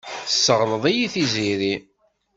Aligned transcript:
Tesseɣleḍ-iyi 0.25 1.07
Tiziri. 1.13 1.73